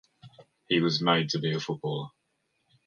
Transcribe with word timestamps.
He 0.67 0.79
was 0.79 0.99
made 0.99 1.29
to 1.29 1.37
be 1.39 1.53
a 1.53 1.59
footballer. 1.59 2.07